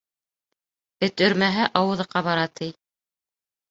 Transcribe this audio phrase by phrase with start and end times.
[1.09, 2.75] Эт өрмәһә, ауыҙы ҡабара, ти.